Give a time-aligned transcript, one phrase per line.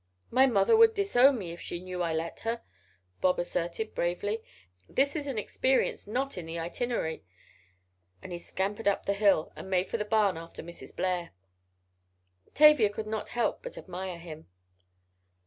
[0.31, 2.63] "My mother would disown me if she knew I let her,"
[3.21, 4.43] Bob asserted, bravely.
[4.89, 7.23] "This is an experience not in the itinerary,"
[8.19, 10.95] and he scampered up the hill, and made for the barn after Mrs.
[10.95, 11.33] Blair.
[12.55, 14.47] Tavia could not help but admire him.